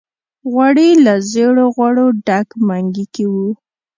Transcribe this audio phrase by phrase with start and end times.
[0.51, 3.49] غوړي له زېړو غوړو ډک منګي کې وو.